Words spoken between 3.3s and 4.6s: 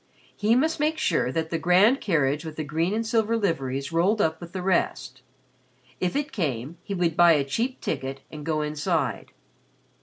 liveries rolled up with